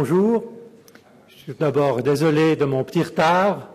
[0.00, 0.44] bonjour.
[1.28, 3.68] Je suis d'abord désolé de mon petit retard.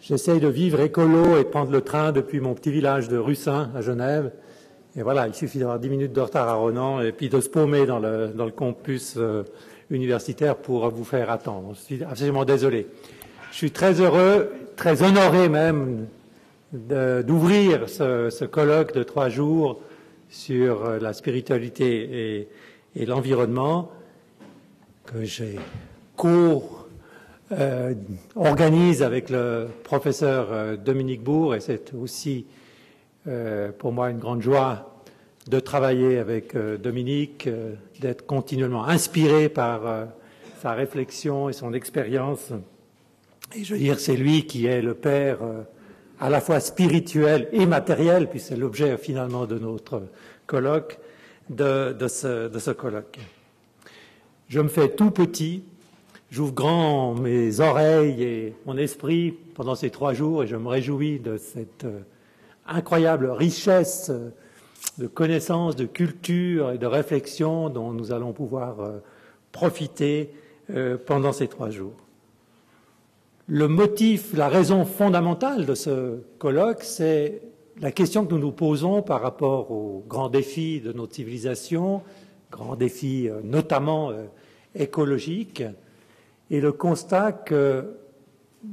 [0.00, 3.82] J'essaye de vivre écolo et prendre le train depuis mon petit village de Russin à
[3.82, 4.32] Genève.
[4.96, 7.50] Et voilà, il suffit d'avoir 10 minutes de retard à Ronan et puis de se
[7.50, 9.42] paumer dans le, dans le campus euh,
[9.90, 11.74] universitaire pour vous faire attendre.
[11.74, 12.86] Je suis absolument désolé.
[13.50, 16.06] Je suis très heureux, très honoré même
[16.72, 19.78] d'ouvrir ce, ce, colloque de trois jours
[20.30, 22.48] sur euh, la spiritualité
[22.96, 23.90] et l'environnement
[25.04, 25.58] que j'ai
[26.16, 26.70] co-organise
[29.02, 32.46] euh, avec le professeur euh, Dominique Bourg et c'est aussi
[33.26, 34.90] euh, pour moi une grande joie
[35.48, 37.50] de travailler avec Dominique,
[38.00, 40.06] d'être continuellement inspiré par
[40.62, 42.50] sa réflexion et son expérience.
[43.54, 45.40] Et je veux dire, c'est lui qui est le père
[46.18, 50.04] à la fois spirituel et matériel, puis c'est l'objet finalement de notre
[50.46, 50.98] colloque,
[51.50, 53.18] de ce colloque.
[54.48, 55.64] Je me fais tout petit,
[56.30, 61.18] j'ouvre grand mes oreilles et mon esprit pendant ces trois jours et je me réjouis
[61.18, 61.86] de cette
[62.66, 64.10] incroyable richesse
[64.98, 68.98] de connaissances, de culture et de réflexion dont nous allons pouvoir euh,
[69.52, 70.30] profiter
[70.70, 71.94] euh, pendant ces trois jours.
[73.46, 77.42] Le motif, la raison fondamentale de ce colloque, c'est
[77.80, 82.02] la question que nous nous posons par rapport aux grands défis de notre civilisation,
[82.54, 84.12] grands défis euh, notamment
[84.74, 85.62] écologiques,
[86.50, 87.96] et le constat que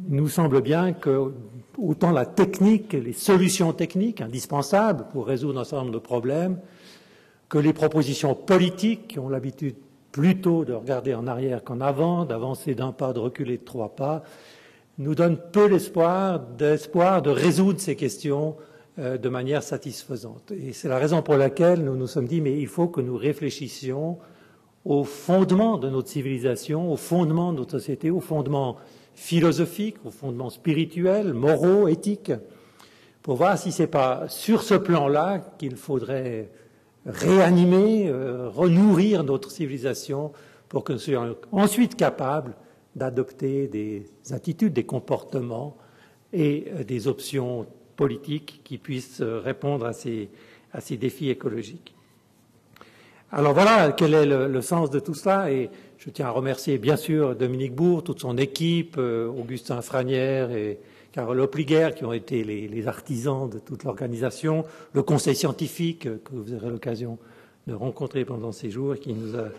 [0.09, 1.31] nous semble bien que
[1.77, 6.59] autant la technique, les solutions techniques indispensables pour résoudre un certain nombre de problèmes,
[7.49, 9.75] que les propositions politiques qui ont l'habitude
[10.11, 14.23] plutôt de regarder en arrière qu'en avant, d'avancer d'un pas, de reculer de trois pas,
[14.97, 18.70] nous donnent peu d'espoir, d'espoir de résoudre ces questions euh,
[19.01, 20.51] de manière satisfaisante.
[20.51, 23.17] Et c'est la raison pour laquelle nous nous sommes dit, mais il faut que nous
[23.17, 24.19] réfléchissions
[24.85, 28.77] au fondement de notre civilisation, au fondement de notre société, au fondement
[29.13, 32.31] philosophiques, aux fondements spirituels, moraux, éthiques,
[33.21, 36.49] pour voir si ce n'est pas sur ce plan-là qu'il faudrait
[37.05, 40.31] réanimer, euh, renourrir notre civilisation
[40.69, 42.55] pour que nous soyons ensuite capables
[42.95, 45.77] d'adopter des attitudes, des comportements
[46.33, 50.29] et euh, des options politiques qui puissent euh, répondre à ces,
[50.73, 51.93] à ces défis écologiques.
[53.31, 56.77] Alors voilà quel est le, le sens de tout cela et je tiens à remercier
[56.77, 60.79] bien sûr Dominique Bourg, toute son équipe, euh, Augustin Franière et
[61.11, 66.33] Carole Opliger, qui ont été les, les artisans de toute l'organisation, le conseil scientifique que
[66.33, 67.17] vous aurez l'occasion
[67.67, 69.49] de rencontrer pendant ces jours et qui nous a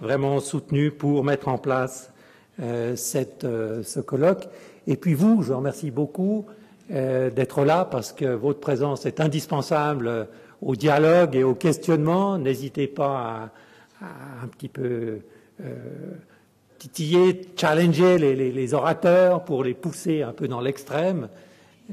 [0.00, 2.12] vraiment soutenus pour mettre en place
[2.60, 4.48] euh, cette, euh, ce colloque.
[4.86, 6.46] Et puis vous, je vous remercie beaucoup
[6.90, 10.28] d'être là parce que votre présence est indispensable
[10.60, 12.38] au dialogue et au questionnement.
[12.38, 13.50] N'hésitez pas
[14.00, 14.06] à,
[14.42, 15.20] un petit peu
[15.60, 15.74] euh,
[16.78, 21.28] titiller, challenger les, orateurs pour les pousser un peu dans l'extrême.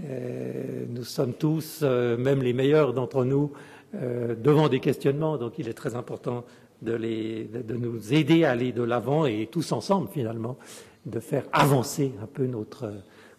[0.06, 3.52] Euh, nous sommes tous, euh, même les meilleurs d'entre nous,
[3.94, 6.44] devant des questionnements, donc il est très important
[6.82, 10.58] de, les, de nous aider à aller de l'avant et tous ensemble, finalement,
[11.06, 12.92] de faire avancer un peu notre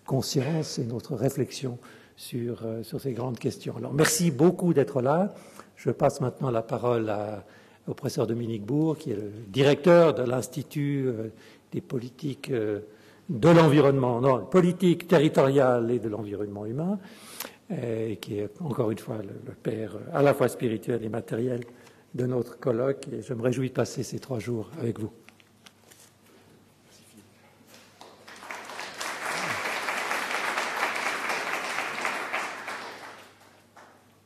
[0.09, 1.79] conscience et notre réflexion
[2.17, 3.77] sur, sur ces grandes questions.
[3.77, 5.35] Alors, merci beaucoup d'être là.
[5.77, 7.13] Je passe maintenant la parole
[7.89, 11.29] au professeur Dominique Bourg, qui est le directeur de l'Institut euh,
[11.73, 12.81] des politiques euh,
[13.29, 16.99] de l'environnement, non, politique territoriale et de l'environnement humain,
[17.71, 21.09] euh, et qui est encore une fois le, le, père à la fois spirituel et
[21.09, 21.61] matériel
[22.15, 23.07] de notre colloque.
[23.13, 25.11] Et je me réjouis de passer ces trois jours avec vous.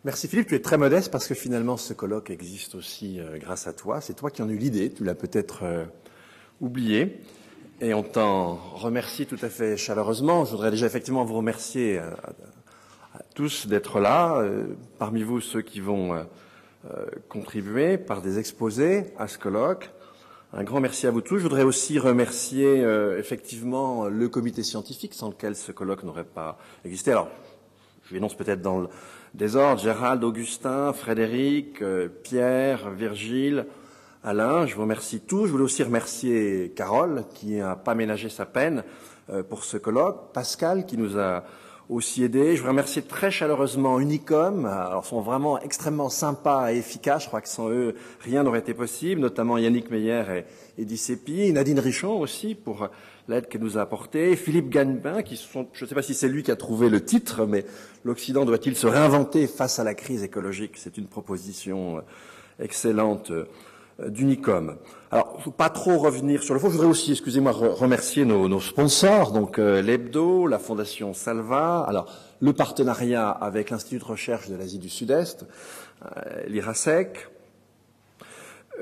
[0.05, 3.67] Merci Philippe, tu es très modeste parce que finalement ce colloque existe aussi euh, grâce
[3.69, 4.01] à toi.
[4.01, 5.85] C'est toi qui en as eu l'idée, tu l'as peut-être euh,
[6.61, 7.21] oublié.
[7.81, 10.45] Et on t'en remercie tout à fait chaleureusement.
[10.45, 12.17] Je voudrais déjà effectivement vous remercier à,
[13.15, 14.39] à, tous d'être là.
[14.39, 16.27] Euh, parmi vous, ceux qui vont
[16.91, 19.93] euh, contribuer par des exposés à ce colloque.
[20.53, 21.39] Un grand merci à vous tous.
[21.39, 26.59] Je voudrais aussi remercier euh, effectivement le comité scientifique sans lequel ce colloque n'aurait pas
[26.85, 27.13] existé.
[27.13, 27.29] Alors,
[28.13, 28.89] je l'énonce peut-être dans le
[29.33, 33.65] désordre, Gérald, Augustin, Frédéric, euh, Pierre, Virgile,
[34.23, 35.47] Alain, je vous remercie tous.
[35.47, 38.85] Je voulais aussi remercier Carole, qui n'a pas ménagé sa peine
[39.31, 41.43] euh, pour ce colloque, Pascal, qui nous a
[41.93, 42.57] aussi aidé.
[42.57, 44.65] Je veux remercier très chaleureusement Unicom.
[44.67, 47.25] Alors, ils sont vraiment extrêmement sympas et efficaces.
[47.25, 50.25] Je crois que sans eux, rien n'aurait été possible, notamment Yannick Meyer
[50.79, 51.53] et Eddie Sepi.
[51.53, 52.89] Nadine Richon aussi pour
[53.29, 54.37] l'aide qu'elle nous a apportée.
[54.37, 57.05] Philippe Gagnepin, qui sont, je ne sais pas si c'est lui qui a trouvé le
[57.05, 57.65] titre, mais
[58.05, 60.73] l'Occident doit-il se réinventer face à la crise écologique?
[60.77, 62.01] C'est une proposition euh,
[62.65, 63.47] excellente euh,
[64.09, 64.77] d'Unicom.
[65.57, 66.69] Pas trop revenir sur le fond.
[66.69, 72.07] Je voudrais aussi, excusez-moi, remercier nos, sponsors, donc euh, l'Hebdo, la Fondation Salva, alors
[72.41, 75.45] le partenariat avec l'Institut de recherche de l'Asie du Sud-Est,
[76.05, 76.09] euh,
[76.49, 77.29] l'IRASEC.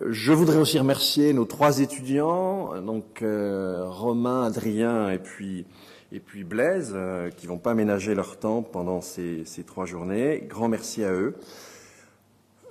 [0.08, 5.67] Je voudrais aussi remercier nos trois étudiants, donc euh, Romain, Adrien et puis
[6.12, 10.44] et puis Blaise, euh, qui vont pas ménager leur temps pendant ces, ces trois journées.
[10.49, 11.37] Grand merci à eux.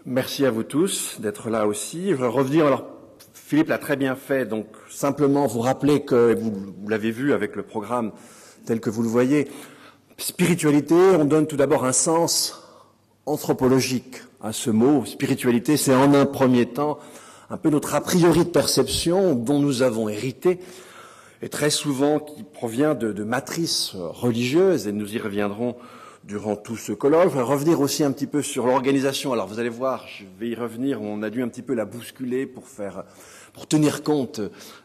[0.05, 2.09] Merci à vous tous d'être là aussi.
[2.09, 2.83] Je voudrais revenir alors
[3.33, 7.55] Philippe l'a très bien fait, donc simplement vous rappeler que, vous, vous l'avez vu avec
[7.55, 8.11] le programme
[8.65, 9.47] tel que vous le voyez,
[10.17, 12.61] spiritualité, on donne tout d'abord un sens
[13.25, 15.05] anthropologique à ce mot.
[15.05, 16.99] Spiritualité, c'est en un premier temps
[17.49, 20.59] un peu notre a priori de perception dont nous avons hérité,
[21.41, 25.75] et très souvent qui provient de, de matrices religieuses, et nous y reviendrons
[26.29, 27.33] durant tout ce colloque.
[27.33, 29.33] Revenir aussi un petit peu sur l'organisation.
[29.33, 31.85] Alors vous allez voir, je vais y revenir, on a dû un petit peu la
[31.85, 33.03] bousculer pour faire
[33.51, 34.39] pour tenir compte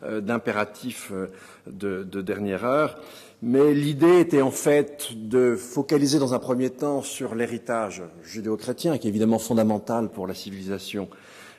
[0.05, 1.26] euh, d'impératifs euh,
[1.67, 2.99] de, de, dernière heure.
[3.43, 9.06] Mais l'idée était en fait de focaliser dans un premier temps sur l'héritage judéo-chrétien, qui
[9.06, 11.11] est évidemment fondamental pour la civilisation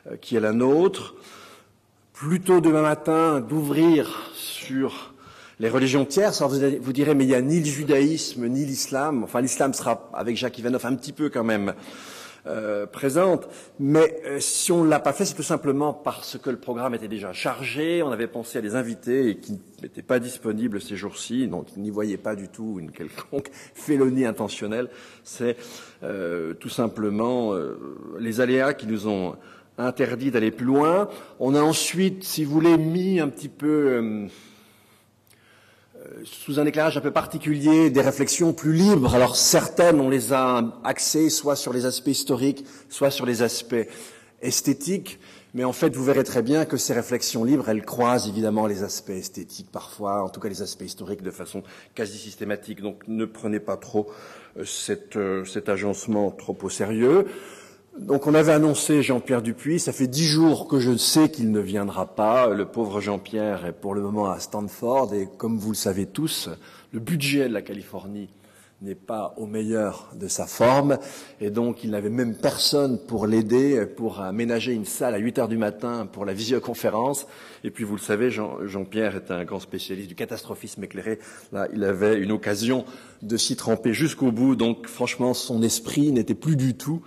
[0.08, 1.14] euh, qui est la nôtre.
[2.12, 5.14] Plutôt demain matin d'ouvrir sur
[5.60, 6.42] les religions tierces.
[6.42, 9.24] Alors vous, direz, mais il n'y a ni le judaïsme ni l'islam.
[9.24, 11.74] Enfin, l'islam sera, avec Jacques Ivanov, un petit peu quand même
[12.48, 13.48] euh, présente.
[13.80, 16.94] Mais euh, si on ne l'a pas fait, c'est tout simplement parce que le programme
[16.94, 18.04] était déjà chargé.
[18.04, 21.90] On avait pensé à des invités et qui n'étaient pas disponibles ces jours-ci, donc n'y
[21.90, 24.90] voyaient pas du tout une quelconque félonie intentionnelle.
[25.24, 25.58] C'est
[26.04, 27.78] euh, tout simplement euh,
[28.20, 29.36] les aléas qui nous ont
[29.78, 31.10] interdit d'aller plus loin.
[31.40, 34.28] On a ensuite, si vous voulez, mis un petit peu euh,
[36.24, 39.16] sous un éclairage un peu particulier, des réflexions plus libres.
[39.16, 43.88] Alors certaines, on les a axées soit sur les aspects historiques, soit sur les aspects
[44.42, 45.20] esthétiques.
[45.54, 48.84] Mais en fait, vous verrez très bien que ces réflexions libres, elles croisent évidemment les
[48.84, 51.64] aspects esthétiques parfois, en tout cas les aspects historiques de façon
[51.96, 52.82] quasi systématique.
[52.82, 54.12] Donc ne prenez pas trop
[54.58, 57.28] euh, cette, euh, cet agencement trop au sérieux.
[58.00, 61.62] Donc on avait annoncé Jean-Pierre Dupuis, ça fait dix jours que je sais qu'il ne
[61.62, 62.50] viendra pas.
[62.50, 66.50] Le pauvre Jean-Pierre est pour le moment à Stanford et comme vous le savez tous,
[66.92, 68.28] le budget de la Californie
[68.82, 70.98] n'est pas au meilleur de sa forme
[71.40, 75.48] et donc il n'avait même personne pour l'aider, pour aménager une salle à 8 heures
[75.48, 77.28] du matin pour la visioconférence.
[77.64, 81.18] Et puis vous le savez, Jean, Jean-Pierre est un grand spécialiste du catastrophisme éclairé.
[81.54, 82.84] Là, il avait une occasion
[83.22, 84.58] de s'y tremper jusqu'au bout.
[84.58, 87.02] Donc franchement, son esprit n'était plus du tout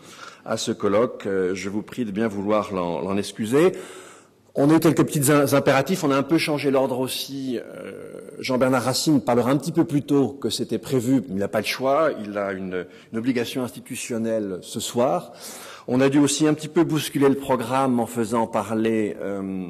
[0.49, 1.27] à ce colloque.
[1.27, 3.73] Euh, je vous prie de bien vouloir l'en excuser.
[4.55, 6.03] On a eu quelques petits impératifs.
[6.03, 7.59] On a un peu changé l'ordre aussi.
[7.59, 11.23] Euh, Jean-Bernard Racine parlera un petit peu plus tôt que c'était prévu.
[11.29, 12.11] Il n'a pas le choix.
[12.25, 15.33] Il a une, obligation institutionnelle ce soir.
[15.87, 19.69] On a dû aussi un petit peu bousculer le programme en faisant parler euh,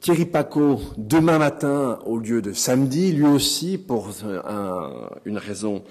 [0.00, 4.10] Thierry Paco demain matin au lieu de samedi, lui aussi pour
[4.46, 4.90] un,
[5.24, 5.82] une raison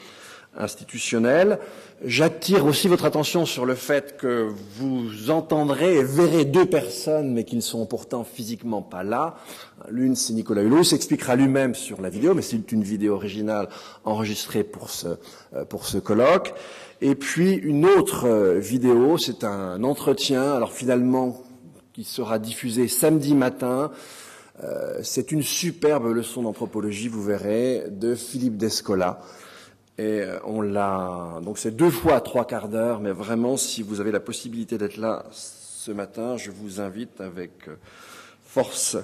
[0.58, 1.60] institutionnelle.
[2.06, 7.44] J'attire aussi votre attention sur le fait que vous entendrez et verrez deux personnes, mais
[7.44, 9.36] qui ne sont pourtant physiquement pas là.
[9.90, 13.68] L'une, c'est Nicolas Hulot, s'expliquera lui-même sur la vidéo, mais c'est une vidéo originale
[14.06, 15.08] enregistrée pour ce,
[15.56, 16.54] euh, pour ce colloque.
[17.02, 21.42] Et puis une autre euh, vidéo, c'est un entretien, alors finalement,
[21.94, 23.92] qui sera diffusé samedi matin.
[24.64, 29.20] Euh, c'est une superbe leçon d'anthropologie, vous verrez, de Philippe Descola.
[29.98, 31.40] Et euh, on l'a.
[31.44, 34.98] Donc c'est deux fois trois quarts d'heure, mais vraiment, si vous avez la possibilité d'être
[34.98, 37.76] là ce matin, je vous invite avec euh,
[38.44, 38.98] force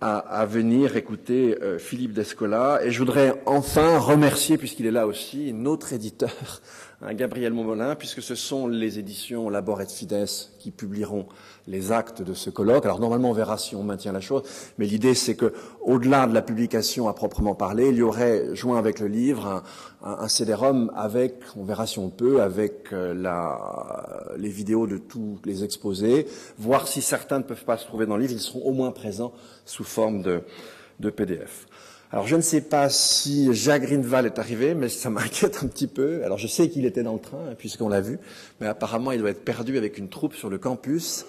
[0.00, 2.80] à, venir écouter euh, Philippe Descola.
[2.84, 6.60] Et je voudrais enfin remercier, puisqu'il est là aussi, notre éditeur,
[7.00, 10.26] Gabriel Momolin, puisque ce sont les éditions Labor et Fides
[10.58, 11.26] qui publieront
[11.68, 12.84] les actes de ce colloque.
[12.84, 14.42] Alors normalement, on verra si on maintient la chose,
[14.78, 18.78] mais l'idée c'est que, au-delà de la publication à proprement parler, il y aurait joint
[18.78, 19.62] avec le livre
[20.02, 25.38] un, un, avec, on verra si on peut, avec euh, la, les vidéos de tous
[25.44, 26.26] les exposés,
[26.58, 28.90] voir si certains ne peuvent pas se trouver dans le livre, ils seront au moins
[28.90, 29.32] présents
[29.64, 31.66] sous forme de PDF.
[32.10, 35.86] Alors je ne sais pas si Jacques Greenval est arrivé, mais ça m'inquiète un petit
[35.86, 36.24] peu.
[36.24, 38.18] Alors je sais qu'il était dans le train, puisqu'on l'a vu,
[38.60, 41.26] mais apparemment il doit être perdu avec une troupe sur le campus.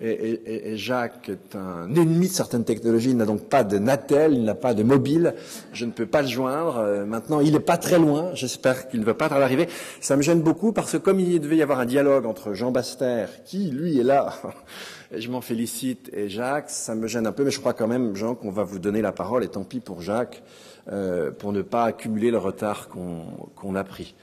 [0.00, 3.10] Et, et, et, Jacques est un ennemi de certaines technologies.
[3.10, 5.34] Il n'a donc pas de Natel, il n'a pas de mobile.
[5.72, 6.76] Je ne peux pas le joindre.
[6.78, 8.30] Euh, maintenant, il n'est pas très loin.
[8.34, 9.68] J'espère qu'il ne va pas arriver.
[10.00, 12.70] Ça me gêne beaucoup parce que comme il devait y avoir un dialogue entre Jean
[12.70, 14.34] Baster, qui lui est là,
[15.12, 17.42] et je m'en félicite, et Jacques, ça me gêne un peu.
[17.42, 19.42] Mais je crois quand même, Jean, qu'on va vous donner la parole.
[19.42, 20.44] Et tant pis pour Jacques,
[20.92, 23.24] euh, pour ne pas accumuler le retard qu'on
[23.60, 24.14] qu a pris.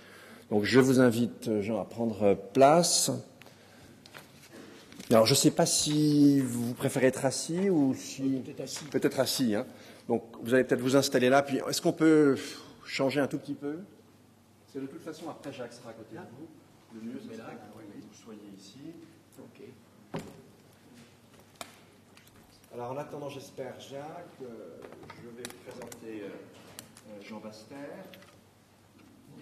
[0.52, 3.12] Donc je vous invite, Jean, à prendre place.
[5.12, 8.42] Alors, je ne sais pas si vous préférez être assis ou si.
[8.44, 8.86] Peut-être assis.
[8.86, 9.56] Peut-être assis.
[9.56, 9.66] Hein.
[10.08, 11.44] Donc, vous allez peut-être vous installer là.
[11.44, 12.38] Puis, est-ce qu'on peut
[12.86, 13.80] changer un tout petit peu?
[14.72, 16.48] C'est de toute façon, après, Jacques sera à côté de vous.
[16.96, 18.80] Le mieux, c'est là, que vous soyez ici.
[19.40, 20.22] Ok.
[22.74, 24.80] Alors, en attendant, j'espère, Jacques, euh,
[25.22, 26.30] je vais vous présenter euh,
[27.10, 27.76] euh, Jean Baster.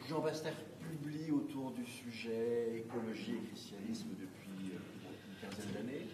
[0.08, 4.78] Jean Baster publie autour du sujet écologie et christianisme depuis euh,
[5.30, 6.08] une quinzaine d'années,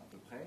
[0.00, 0.46] à peu près.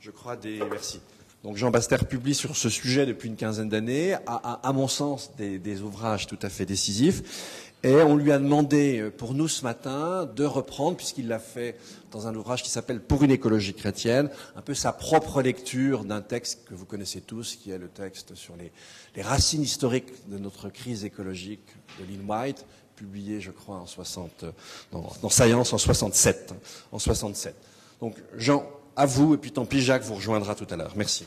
[0.00, 0.60] Je crois des.
[0.70, 1.00] Merci.
[1.46, 5.80] Donc Jean Baster publie sur ce sujet depuis une quinzaine d'années, à, mon sens des,
[5.80, 7.70] ouvrages tout à fait décisifs.
[7.84, 11.78] Et on lui a demandé euh, pour nous ce matin de reprendre, puisqu'il l'a fait
[12.10, 16.20] dans un ouvrage qui s'appelle Pour une écologie chrétienne, un peu sa propre lecture d'un
[16.20, 20.68] texte que vous connaissez tous, qui est le texte sur les, racines historiques de notre
[20.68, 21.68] crise écologique
[22.00, 24.46] de Lynn White, publié, je crois, en 60,
[24.90, 26.54] dans, Science en 67.
[26.90, 27.54] En 67.
[28.00, 30.92] Donc Jean, à vous, et puis tant pis, Jacques vous rejoindra tout à l'heure.
[30.96, 31.26] Merci.